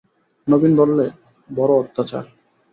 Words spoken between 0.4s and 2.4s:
নবীন বললে, বড়ো অত্যাচার!